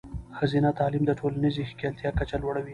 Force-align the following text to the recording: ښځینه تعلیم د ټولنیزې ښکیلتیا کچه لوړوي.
ښځینه 0.37 0.69
تعلیم 0.79 1.03
د 1.07 1.11
ټولنیزې 1.19 1.63
ښکیلتیا 1.71 2.09
کچه 2.19 2.35
لوړوي. 2.41 2.69